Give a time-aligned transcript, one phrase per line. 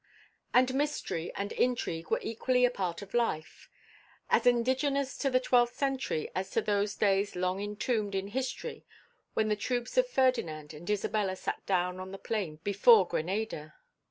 [0.51, 3.69] And mystery and intrigue were equally a part of life,
[4.31, 8.83] as indigenous to the Twentieth Century as to those days long entombed in history
[9.35, 13.75] when the troops of Ferdinand and Isabella sat down on the plain before Grenada.